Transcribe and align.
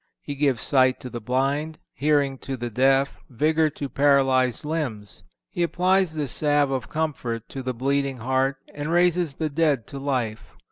He 0.19 0.33
gives 0.33 0.63
sight 0.63 0.99
to 1.01 1.11
the 1.11 1.21
blind, 1.21 1.77
hearing 1.93 2.39
to 2.39 2.57
the 2.57 2.71
deaf, 2.71 3.19
vigor 3.29 3.69
to 3.69 3.87
paralyzed 3.87 4.65
limbs; 4.65 5.23
He 5.51 5.61
applies 5.61 6.15
the 6.15 6.25
salve 6.27 6.71
of 6.71 6.89
comfort 6.89 7.47
to 7.49 7.61
the 7.61 7.75
bleeding 7.75 8.17
heart 8.17 8.57
and 8.73 8.89
raises 8.89 9.35
the 9.35 9.47
dead 9.51 9.85
to 9.89 9.99
life. 9.99 10.57